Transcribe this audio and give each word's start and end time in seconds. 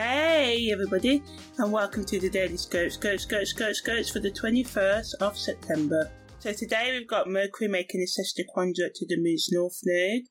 Hey 0.00 0.70
everybody, 0.70 1.24
and 1.58 1.72
welcome 1.72 2.04
to 2.04 2.20
the 2.20 2.30
Daily 2.30 2.56
Scopes, 2.56 2.94
Scopes, 2.94 3.24
Scopes, 3.24 3.50
Scopes, 3.50 3.78
Scopes 3.78 4.10
for 4.10 4.20
the 4.20 4.30
21st 4.30 5.14
of 5.20 5.36
September. 5.36 6.12
So 6.38 6.52
today 6.52 6.92
we've 6.92 7.08
got 7.08 7.28
Mercury 7.28 7.66
making 7.66 8.02
a 8.02 8.04
sesquiquadrate 8.04 8.94
to 8.94 9.06
the 9.08 9.16
Moon's 9.16 9.48
North 9.50 9.80
Node. 9.84 10.22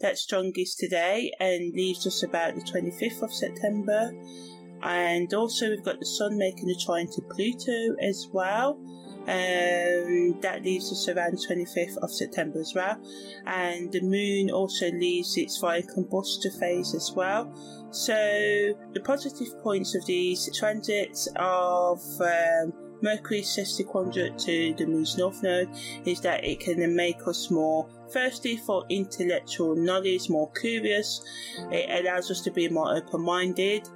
That's 0.00 0.20
strongest 0.22 0.78
today 0.78 1.32
and 1.40 1.74
leaves 1.74 2.06
us 2.06 2.22
about 2.22 2.54
the 2.54 2.60
25th 2.60 3.22
of 3.22 3.34
September. 3.34 4.12
And 4.84 5.34
also 5.34 5.70
we've 5.70 5.84
got 5.84 5.98
the 5.98 6.06
Sun 6.06 6.38
making 6.38 6.70
a 6.70 6.78
trine 6.78 7.08
to 7.08 7.22
Pluto 7.34 7.96
as 8.00 8.28
well. 8.32 8.78
Um, 9.30 10.40
that 10.40 10.62
leaves 10.64 10.90
us 10.90 11.08
around 11.08 11.34
the 11.34 11.46
25th 11.48 11.98
of 12.02 12.10
September 12.10 12.58
as 12.58 12.74
well. 12.74 13.00
And 13.46 13.92
the 13.92 14.00
moon 14.00 14.50
also 14.50 14.90
leaves 14.90 15.36
its 15.36 15.56
fire 15.56 15.82
combustor 15.82 16.58
phase 16.58 16.96
as 16.96 17.12
well. 17.14 17.54
So 17.92 18.12
the 18.12 19.00
positive 19.04 19.56
points 19.62 19.94
of 19.94 20.04
these 20.06 20.50
transits 20.58 21.28
of 21.36 22.00
um, 22.20 22.72
Mercury's 23.02 23.56
sesquiquadrate 23.56 24.36
to 24.46 24.74
the 24.74 24.86
moon's 24.86 25.16
north 25.16 25.44
node 25.44 25.70
is 26.04 26.20
that 26.22 26.44
it 26.44 26.58
can 26.58 26.96
make 26.96 27.24
us 27.28 27.52
more 27.52 27.88
thirsty 28.12 28.56
for 28.56 28.84
intellectual 28.88 29.76
knowledge, 29.76 30.28
more 30.28 30.50
curious. 30.52 31.22
It 31.70 32.04
allows 32.04 32.30
us 32.30 32.40
to 32.42 32.50
be 32.50 32.68
more 32.68 32.96
open 32.96 33.22
minded. 33.22 33.88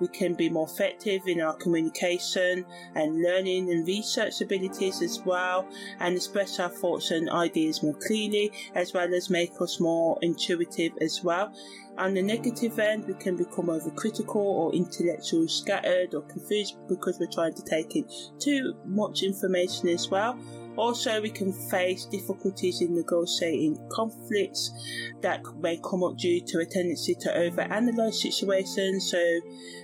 We 0.00 0.08
can 0.08 0.34
be 0.34 0.48
more 0.48 0.66
effective 0.66 1.22
in 1.26 1.40
our 1.40 1.54
communication 1.54 2.64
and 2.94 3.22
learning 3.22 3.70
and 3.70 3.86
research 3.86 4.40
abilities 4.40 5.00
as 5.02 5.20
well, 5.24 5.68
and 6.00 6.16
express 6.16 6.58
our 6.58 6.68
thoughts 6.68 7.10
and 7.10 7.30
ideas 7.30 7.82
more 7.82 7.94
clearly, 7.94 8.52
as 8.74 8.92
well 8.92 9.14
as 9.14 9.30
make 9.30 9.60
us 9.60 9.80
more 9.80 10.18
intuitive 10.22 10.92
as 11.00 11.22
well. 11.22 11.52
On 11.98 12.14
the 12.14 12.22
negative 12.22 12.78
end, 12.78 13.06
we 13.06 13.14
can 13.14 13.36
become 13.36 13.66
overcritical 13.66 14.36
or 14.36 14.74
intellectually 14.74 15.46
scattered 15.48 16.14
or 16.14 16.22
confused 16.22 16.76
because 16.88 17.18
we're 17.20 17.26
trying 17.26 17.54
to 17.54 17.62
take 17.62 17.94
in 17.94 18.08
too 18.38 18.74
much 18.86 19.22
information 19.22 19.88
as 19.88 20.08
well. 20.08 20.38
Also, 20.76 21.20
we 21.20 21.30
can 21.30 21.52
face 21.52 22.06
difficulties 22.06 22.80
in 22.80 22.94
negotiating 22.94 23.78
conflicts 23.90 24.70
that 25.20 25.42
may 25.60 25.78
come 25.78 26.02
up 26.02 26.16
due 26.16 26.40
to 26.40 26.58
a 26.58 26.64
tendency 26.64 27.14
to 27.14 27.28
overanalyze 27.28 28.14
situations. 28.14 29.10
So, 29.10 29.40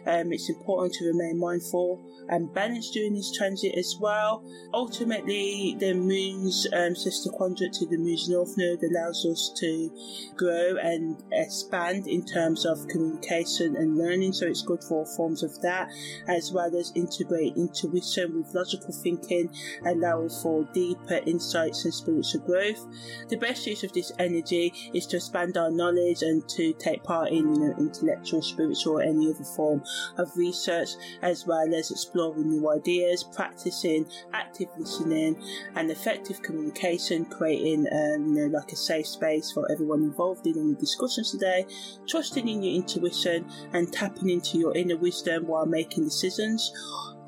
um, 0.06 0.32
it's 0.32 0.48
important 0.48 0.94
to 0.94 1.06
remain 1.06 1.38
mindful 1.38 2.02
and 2.30 2.52
balanced 2.54 2.94
during 2.94 3.14
this 3.14 3.32
transit 3.36 3.74
as 3.76 3.96
well. 4.00 4.44
Ultimately, 4.72 5.76
the 5.78 5.94
moon's 5.94 6.66
um, 6.72 6.94
sesquiquadrate 6.94 7.72
to 7.78 7.86
the 7.86 7.98
moon's 7.98 8.28
north 8.28 8.54
node 8.56 8.82
allows 8.82 9.26
us 9.26 9.52
to 9.56 9.90
grow 10.36 10.76
and 10.76 11.22
expand 11.32 12.06
in 12.06 12.24
terms 12.24 12.64
of 12.64 12.86
communication 12.88 13.76
and 13.76 13.98
learning. 13.98 14.32
So, 14.32 14.46
it's 14.46 14.62
good 14.62 14.82
for 14.82 15.00
all 15.00 15.16
forms 15.16 15.42
of 15.42 15.60
that, 15.60 15.90
as 16.28 16.50
well 16.52 16.74
as 16.74 16.92
integrate 16.94 17.56
intuition 17.56 18.38
with 18.38 18.54
logical 18.54 18.92
thinking, 19.02 19.50
allowing 19.84 20.30
for 20.30 20.64
deeper 20.78 21.20
insights 21.26 21.84
and 21.84 21.92
spiritual 21.92 22.40
growth. 22.42 22.86
The 23.28 23.36
best 23.36 23.66
use 23.66 23.82
of 23.82 23.92
this 23.92 24.12
energy 24.18 24.72
is 24.94 25.06
to 25.08 25.16
expand 25.16 25.56
our 25.56 25.70
knowledge 25.70 26.22
and 26.22 26.48
to 26.50 26.72
take 26.74 27.02
part 27.02 27.30
in 27.30 27.54
you 27.54 27.60
know, 27.60 27.74
intellectual, 27.78 28.42
spiritual, 28.42 28.98
or 28.98 29.02
any 29.02 29.28
other 29.28 29.44
form 29.44 29.82
of 30.18 30.30
research, 30.36 30.90
as 31.22 31.46
well 31.46 31.74
as 31.74 31.90
exploring 31.90 32.48
new 32.48 32.70
ideas, 32.70 33.24
practicing 33.24 34.06
active 34.32 34.68
listening 34.78 35.42
and 35.74 35.90
effective 35.90 36.40
communication, 36.42 37.24
creating 37.24 37.86
um, 37.92 38.36
you 38.36 38.48
know, 38.48 38.58
like 38.58 38.70
a 38.70 38.76
safe 38.76 39.06
space 39.06 39.50
for 39.50 39.70
everyone 39.72 40.02
involved 40.02 40.46
in 40.46 40.74
the 40.74 40.78
discussions 40.78 41.32
today, 41.32 41.66
trusting 42.06 42.48
in 42.48 42.62
your 42.62 42.74
intuition 42.74 43.44
and 43.72 43.92
tapping 43.92 44.30
into 44.30 44.58
your 44.58 44.76
inner 44.76 44.96
wisdom 44.96 45.46
while 45.46 45.66
making 45.66 46.04
decisions 46.04 46.72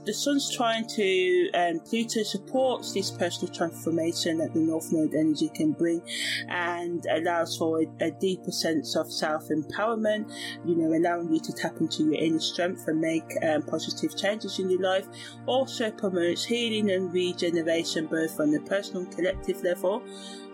the 0.04 0.14
sun's 0.14 0.54
trine 0.54 0.86
to 0.86 1.50
um, 1.52 1.80
Pluto 1.80 2.22
supports 2.22 2.92
this 2.92 3.10
personal 3.10 3.52
transformation 3.52 4.38
that 4.38 4.54
the 4.54 4.60
North 4.60 4.92
Node 4.92 5.14
energy 5.14 5.50
can 5.54 5.72
bring 5.72 6.02
and 6.48 7.04
allows 7.10 7.56
for 7.56 7.82
a, 7.82 7.86
a 8.00 8.10
deeper 8.10 8.50
sense 8.50 8.96
of 8.96 9.12
self 9.12 9.48
empowerment, 9.48 10.32
you 10.64 10.74
know, 10.74 10.96
allowing 10.96 11.32
you 11.32 11.40
to 11.40 11.52
tap 11.52 11.76
into 11.80 12.04
your 12.04 12.14
inner 12.14 12.40
strength 12.40 12.88
and 12.88 13.00
make 13.00 13.36
um, 13.42 13.62
positive 13.62 14.16
changes 14.16 14.58
in 14.58 14.70
your 14.70 14.80
life. 14.80 15.06
Also 15.46 15.90
promotes 15.90 16.44
healing 16.44 16.90
and 16.90 17.12
regeneration 17.12 18.06
both 18.06 18.40
on 18.40 18.50
the 18.50 18.60
personal 18.60 19.02
and 19.02 19.14
collective 19.14 19.62
level. 19.62 20.02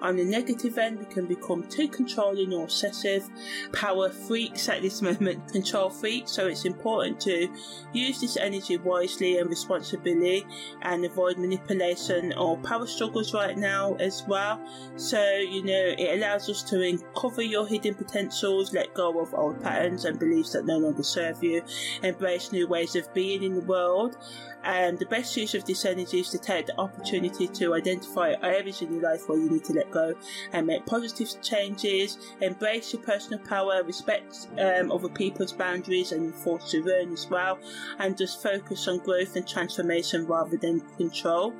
On 0.02 0.14
the 0.14 0.24
negative 0.24 0.76
end, 0.76 0.98
we 0.98 1.06
can 1.06 1.26
become 1.26 1.62
too 1.68 1.88
controlling 1.88 2.52
or 2.52 2.64
obsessive, 2.64 3.28
power 3.72 4.10
freaks 4.10 4.68
at 4.68 4.82
this 4.82 5.00
moment, 5.06 5.48
control 5.48 5.88
freaks. 5.88 6.32
So 6.32 6.46
it's 6.46 6.64
important 6.64 7.20
to 7.22 7.48
use 7.92 8.20
this 8.20 8.36
energy 8.36 8.76
wisely 8.76 9.35
and 9.38 9.48
responsibly 9.48 10.46
and 10.82 11.04
avoid 11.04 11.38
manipulation 11.38 12.32
or 12.34 12.56
power 12.58 12.86
struggles 12.86 13.34
right 13.34 13.56
now 13.56 13.94
as 13.94 14.24
well. 14.26 14.60
So, 14.96 15.22
you 15.36 15.62
know, 15.62 15.94
it 15.98 16.18
allows 16.18 16.48
us 16.48 16.62
to 16.64 16.82
uncover 16.82 17.42
your 17.42 17.66
hidden 17.66 17.94
potentials, 17.94 18.72
let 18.72 18.94
go 18.94 19.20
of 19.20 19.34
old 19.34 19.62
patterns 19.62 20.04
and 20.04 20.18
beliefs 20.18 20.52
that 20.52 20.64
no 20.64 20.78
longer 20.78 21.02
serve 21.02 21.42
you, 21.42 21.62
embrace 22.02 22.52
new 22.52 22.66
ways 22.66 22.94
of 22.96 23.12
being 23.14 23.42
in 23.42 23.54
the 23.54 23.62
world, 23.62 24.16
and 24.64 24.98
the 24.98 25.06
best 25.06 25.36
use 25.36 25.54
of 25.54 25.64
this 25.64 25.84
energy 25.84 26.20
is 26.20 26.30
to 26.30 26.38
take 26.38 26.66
the 26.66 26.78
opportunity 26.78 27.46
to 27.46 27.74
identify 27.74 28.34
areas 28.42 28.82
in 28.82 28.92
your 28.92 29.02
life 29.02 29.28
where 29.28 29.38
you 29.38 29.48
need 29.48 29.64
to 29.64 29.72
let 29.72 29.90
go 29.90 30.14
and 30.52 30.66
make 30.66 30.84
positive 30.86 31.28
changes, 31.40 32.18
embrace 32.40 32.92
your 32.92 33.02
personal 33.02 33.38
power, 33.40 33.82
respect 33.84 34.48
um, 34.58 34.90
other 34.90 35.08
people's 35.08 35.52
boundaries 35.52 36.12
and 36.12 36.26
enforce 36.26 36.72
your 36.72 36.90
own 36.96 37.12
as 37.12 37.28
well, 37.28 37.58
and 37.98 38.16
just 38.16 38.42
focus 38.42 38.88
on 38.88 38.98
growth 38.98 39.25
and 39.34 39.48
transformation 39.48 40.26
rather 40.26 40.56
than 40.56 40.80
control. 40.96 41.52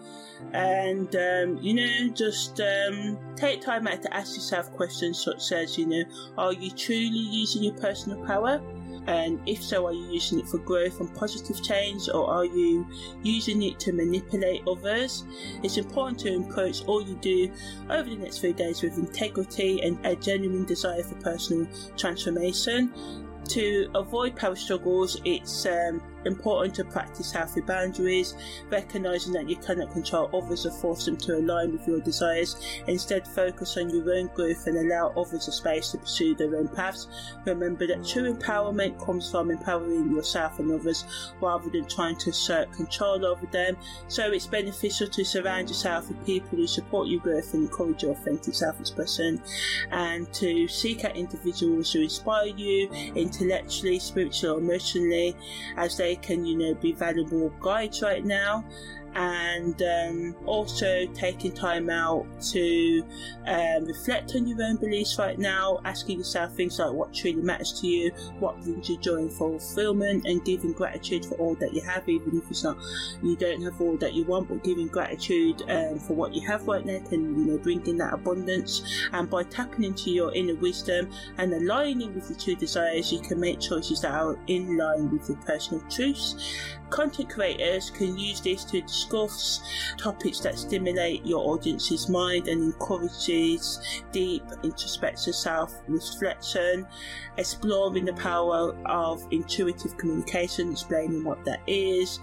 And 0.53 1.15
um, 1.16 1.59
you 1.62 1.75
know, 1.75 2.09
just 2.15 2.60
um, 2.60 3.19
take 3.34 3.62
time 3.62 3.88
out 3.88 4.03
to 4.03 4.15
ask 4.15 4.37
yourself 4.37 4.71
questions 4.72 5.19
such 5.25 5.50
as, 5.53 5.77
you 5.77 5.87
know, 5.87 6.04
are 6.38 6.53
you 6.53 6.71
truly 6.71 7.09
using 7.09 7.65
your 7.65 7.75
personal 7.75 8.25
power? 8.25 8.60
And 9.09 9.41
if 9.47 9.62
so, 9.62 9.87
are 9.87 9.93
you 9.93 10.10
using 10.10 10.41
it 10.41 10.49
for 10.49 10.59
growth 10.59 10.99
and 10.99 11.15
positive 11.15 11.62
change, 11.62 12.09
or 12.09 12.28
are 12.28 12.44
you 12.44 12.84
using 13.22 13.62
it 13.62 13.78
to 13.81 13.93
manipulate 13.93 14.66
others? 14.66 15.25
It's 15.62 15.77
important 15.77 16.19
to 16.21 16.37
approach 16.38 16.83
all 16.87 17.00
you 17.00 17.15
do 17.16 17.53
over 17.88 18.10
the 18.10 18.16
next 18.16 18.38
few 18.38 18.53
days 18.53 18.83
with 18.83 18.98
integrity 18.98 19.81
and 19.83 20.04
a 20.04 20.16
genuine 20.16 20.65
desire 20.65 21.04
for 21.04 21.15
personal 21.16 21.69
transformation. 21.97 22.93
To 23.48 23.90
avoid 23.94 24.36
power 24.36 24.56
struggles, 24.56 25.20
it's 25.24 25.66
um, 25.66 26.02
important 26.26 26.74
to 26.74 26.84
practice 26.84 27.30
healthy 27.32 27.60
boundaries, 27.60 28.34
recognizing 28.70 29.32
that 29.34 29.48
you 29.48 29.56
cannot 29.56 29.92
control 29.92 30.28
others 30.34 30.66
or 30.66 30.72
force 30.72 31.06
them 31.06 31.16
to 31.18 31.38
align 31.38 31.72
with 31.72 31.86
your 31.86 32.00
desires. 32.00 32.56
Instead, 32.88 33.26
focus 33.26 33.76
on 33.76 33.90
your 33.90 34.12
own 34.12 34.28
growth 34.34 34.66
and 34.66 34.76
allow 34.76 35.08
others 35.16 35.48
a 35.48 35.52
space 35.52 35.92
to 35.92 35.98
pursue 35.98 36.34
their 36.34 36.56
own 36.56 36.68
paths. 36.68 37.06
Remember 37.44 37.86
that 37.86 38.04
true 38.04 38.32
empowerment 38.32 39.02
comes 39.04 39.30
from 39.30 39.50
empowering 39.50 40.10
yourself 40.10 40.58
and 40.58 40.72
others 40.72 41.04
rather 41.40 41.70
than 41.70 41.86
trying 41.86 42.16
to 42.16 42.30
assert 42.30 42.72
control 42.72 43.24
over 43.24 43.46
them. 43.46 43.76
So 44.08 44.32
it's 44.32 44.46
beneficial 44.46 45.06
to 45.08 45.24
surround 45.24 45.68
yourself 45.68 46.08
with 46.08 46.24
people 46.26 46.58
who 46.58 46.66
support 46.66 47.08
your 47.08 47.20
growth 47.20 47.54
and 47.54 47.64
encourage 47.64 48.02
your 48.02 48.12
authentic 48.12 48.54
self-expression 48.54 49.40
and 49.92 50.32
to 50.34 50.66
seek 50.68 51.04
out 51.04 51.16
individuals 51.16 51.92
who 51.92 52.02
inspire 52.02 52.46
you 52.46 52.90
intellectually, 53.41 53.98
spiritually, 53.98 54.62
emotionally 54.62 55.36
as 55.76 55.97
they 55.97 56.16
can, 56.16 56.44
you 56.44 56.56
know, 56.56 56.74
be 56.74 56.92
valuable 56.92 57.50
guides 57.60 58.02
right 58.02 58.24
now 58.24 58.64
and 59.16 59.82
um, 59.82 60.37
also 60.44 61.06
taking 61.15 61.50
time 61.50 61.88
out 61.88 62.27
to 62.38 63.03
um, 63.47 63.84
reflect 63.87 64.34
on 64.37 64.47
your 64.47 64.62
own 64.62 64.77
beliefs 64.77 65.19
right 65.19 65.38
now, 65.38 65.81
asking 65.87 66.19
yourself 66.19 66.54
things 66.54 66.78
like 66.78 66.93
what 66.93 67.15
truly 67.15 67.41
matters 67.41 67.81
to 67.81 67.87
you, 67.87 68.10
what 68.41 68.60
brings 68.62 68.91
you 68.91 68.98
joy 68.98 69.16
and 69.16 69.33
fulfillment, 69.33 70.27
and 70.27 70.45
giving 70.45 70.72
gratitude 70.72 71.24
for 71.24 71.34
all 71.36 71.54
that 71.54 71.72
you 71.72 71.80
have, 71.80 72.07
even 72.10 72.36
if 72.36 72.51
it's 72.51 72.63
not 72.63 72.77
you 73.22 73.36
don't 73.36 73.63
have 73.63 73.80
all 73.80 73.97
that 73.97 74.13
you 74.13 74.24
want, 74.24 74.48
but 74.51 74.63
giving 74.63 74.86
gratitude 74.86 75.62
um, 75.71 75.98
for 75.98 76.12
what 76.12 76.34
you 76.34 76.47
have 76.47 76.69
right 76.69 76.84
now 76.84 76.98
can 77.09 77.39
you 77.39 77.53
know 77.53 77.59
bring 77.59 77.84
in 77.86 77.97
that 77.97 78.12
abundance. 78.12 78.83
And 79.12 79.30
by 79.30 79.45
tapping 79.45 79.84
into 79.84 80.10
your 80.10 80.34
inner 80.34 80.57
wisdom 80.57 81.10
and 81.39 81.54
aligning 81.54 82.15
with 82.15 82.28
your 82.28 82.39
true 82.39 82.57
desires, 82.57 83.10
you 83.10 83.21
can 83.21 83.41
make 83.41 83.60
choices 83.60 84.03
that 84.03 84.12
are 84.12 84.39
in 84.47 84.77
line 84.77 85.10
with 85.10 85.27
your 85.28 85.39
personal 85.39 85.83
truths. 85.89 86.36
Content 86.91 87.30
creators 87.30 87.91
can 87.91 88.16
use 88.16 88.41
this 88.41 88.65
to 88.65 88.80
topics 89.98 90.41
that 90.41 90.58
stimulate 90.58 91.24
your 91.24 91.44
audience's 91.53 92.08
mind 92.08 92.48
and 92.48 92.62
encourages 92.62 94.03
deep 94.12 94.42
introspective 94.62 95.34
self-reflection, 95.34 96.86
exploring 97.36 98.04
the 98.04 98.12
power 98.14 98.74
of 98.86 99.26
intuitive 99.30 99.97
communication, 99.97 100.72
explaining 100.72 101.24
what 101.24 101.44
that 101.44 101.60
is, 101.66 102.20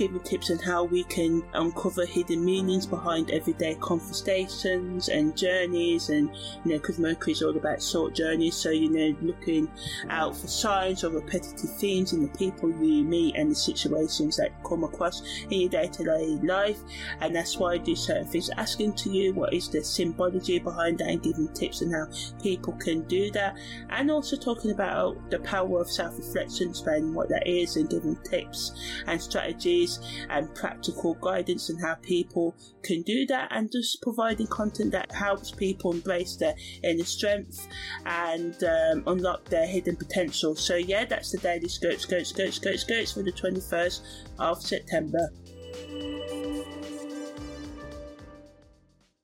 giving 0.00 0.20
tips 0.20 0.50
on 0.50 0.58
how 0.58 0.82
we 0.82 1.04
can 1.04 1.42
uncover 1.52 2.06
hidden 2.06 2.42
meanings 2.42 2.86
behind 2.86 3.30
everyday 3.30 3.74
conversations 3.74 5.10
and 5.10 5.36
journeys, 5.36 6.08
and 6.08 6.34
you 6.64 6.72
know, 6.72 6.78
because 6.78 6.98
Mercury 6.98 7.32
is 7.32 7.42
all 7.42 7.54
about 7.54 7.82
short 7.82 8.14
journeys, 8.14 8.54
so 8.54 8.70
you 8.70 8.88
know, 8.88 9.14
looking 9.20 9.70
out 10.08 10.34
for 10.34 10.46
signs 10.46 11.04
or 11.04 11.10
repetitive 11.10 11.70
themes 11.76 12.14
in 12.14 12.22
the 12.22 12.38
people 12.38 12.70
you 12.70 13.04
meet 13.04 13.36
and 13.36 13.50
the 13.50 13.54
situations 13.54 14.38
that 14.38 14.52
come 14.64 14.84
across 14.84 15.20
in 15.50 15.60
your 15.60 15.68
day 15.68 15.86
to 15.88 16.02
day 16.02 16.26
life, 16.42 16.78
and 17.20 17.36
that's 17.36 17.58
why 17.58 17.74
I 17.74 17.76
do 17.76 17.94
certain 17.94 18.26
things. 18.26 18.48
Asking 18.56 18.94
to 18.94 19.10
you 19.10 19.34
what 19.34 19.52
is 19.52 19.68
the 19.68 19.84
symbology 19.84 20.58
behind 20.60 20.96
that, 20.98 21.08
and 21.08 21.22
giving 21.22 21.52
tips 21.52 21.82
on 21.82 21.90
how 21.90 22.06
people 22.42 22.72
can 22.72 23.02
do 23.02 23.30
that, 23.32 23.54
and 23.90 24.10
also 24.10 24.34
talking 24.34 24.70
about 24.70 25.30
the 25.30 25.40
power 25.40 25.82
of 25.82 25.90
self 25.90 26.16
reflection, 26.16 26.70
explaining 26.70 27.12
what 27.12 27.28
that 27.28 27.46
is, 27.46 27.76
and 27.76 27.90
giving 27.90 28.16
tips 28.24 28.72
and 29.06 29.20
strategies 29.20 29.89
and 30.28 30.54
practical 30.54 31.14
guidance 31.14 31.70
on 31.70 31.78
how 31.78 31.94
people 31.96 32.54
can 32.82 33.02
do 33.02 33.26
that, 33.26 33.48
and 33.50 33.70
just 33.70 34.00
providing 34.02 34.46
content 34.46 34.92
that 34.92 35.10
helps 35.12 35.50
people 35.50 35.92
embrace 35.92 36.36
their 36.36 36.54
inner 36.84 37.04
strength 37.04 37.66
and 38.06 38.62
um, 38.64 39.02
unlock 39.06 39.44
their 39.46 39.66
hidden 39.66 39.96
potential. 39.96 40.54
So, 40.54 40.76
yeah, 40.76 41.04
that's 41.04 41.32
the 41.32 41.38
daily 41.38 41.68
Scope, 41.68 42.00
Scope, 42.00 42.26
Scope, 42.26 42.52
Scope, 42.52 42.76
Scopes 42.76 43.12
for 43.12 43.22
the 43.22 43.32
21st 43.32 44.00
of 44.38 44.62
September. 44.62 45.30